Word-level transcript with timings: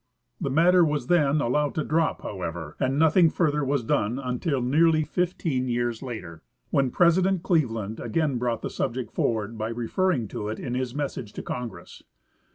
The 0.39 0.49
matter 0.49 0.83
was 0.83 1.05
then 1.05 1.41
allowed 1.41 1.75
to 1.75 1.83
dro|), 1.83 2.15
however, 2.23 2.75
and 2.79 2.97
nothing 2.97 3.29
further 3.29 3.63
was 3.63 3.83
done 3.83 4.17
until 4.17 4.59
nearly 4.59 5.03
fifteen 5.03 5.67
years 5.67 6.01
later, 6.01 6.41
when 6.71 6.89
President 6.89 7.43
Cleveland 7.43 7.99
again 7.99 8.39
brought 8.39 8.63
the 8.63 8.71
subject 8.71 9.13
forward 9.13 9.59
by 9.59 9.69
referring 9.69 10.27
to 10.29 10.47
it 10.49 10.59
in 10.59 10.73
his 10.73 10.95
message 10.95 11.33
to 11.33 11.43
Congress. 11.43 12.01